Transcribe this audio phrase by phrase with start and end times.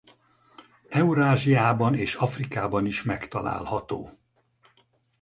[0.89, 4.09] Eurázsiában és Afrikában is megtalálható.